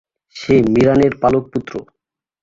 সে 0.35 0.55
মিরানের 0.73 1.13
পালক 1.21 1.43
পুত্র। 1.51 1.73